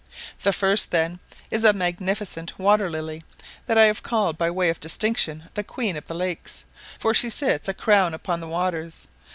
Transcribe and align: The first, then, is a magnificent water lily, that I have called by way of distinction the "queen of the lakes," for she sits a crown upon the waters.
The 0.41 0.51
first, 0.51 0.89
then, 0.89 1.19
is 1.51 1.63
a 1.63 1.73
magnificent 1.73 2.57
water 2.57 2.89
lily, 2.89 3.21
that 3.67 3.77
I 3.77 3.83
have 3.83 4.01
called 4.01 4.35
by 4.35 4.49
way 4.49 4.71
of 4.71 4.79
distinction 4.79 5.49
the 5.53 5.63
"queen 5.63 5.95
of 5.95 6.07
the 6.07 6.15
lakes," 6.15 6.63
for 6.97 7.13
she 7.13 7.29
sits 7.29 7.69
a 7.69 7.73
crown 7.75 8.15
upon 8.15 8.39
the 8.39 8.47
waters. 8.47 9.07